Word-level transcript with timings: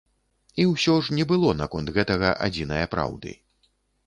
І 0.61 0.63
ўсё 0.71 0.95
ж 1.07 1.17
не 1.17 1.25
было 1.31 1.51
наконт 1.61 1.93
гэтага 1.99 2.33
адзінае 2.47 2.81
праўды. 2.97 3.37